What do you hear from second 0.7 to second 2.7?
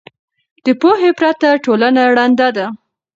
پوهې پرته ټولنه ړنده ده.